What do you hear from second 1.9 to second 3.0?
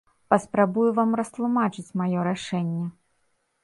маё рашэнне.